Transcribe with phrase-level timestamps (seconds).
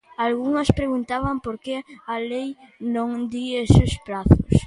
[0.27, 1.75] Algunhas preguntaban porque
[2.13, 2.49] a lei
[2.95, 4.53] non di eses prazos.